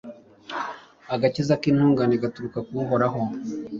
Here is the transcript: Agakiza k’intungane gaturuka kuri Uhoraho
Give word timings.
Agakiza 1.15 1.59
k’intungane 1.61 2.15
gaturuka 2.23 2.59
kuri 2.65 2.77
Uhoraho 2.85 3.21